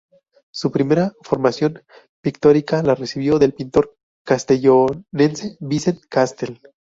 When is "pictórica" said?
2.23-2.81